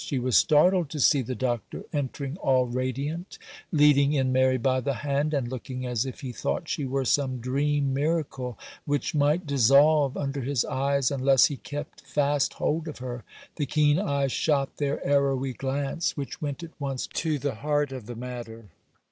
[0.03, 3.37] She was startled to see the Doctor entering all radiant,
[3.71, 7.37] leading in Mary by the hand, and looking as if he thought she were some
[7.39, 13.23] dream miracle which might dissolve under his eyes unless he kept fast hold of her.
[13.57, 18.07] The keen eyes shot their arrowy glance, which went at once to the heart of
[18.07, 18.69] the matter.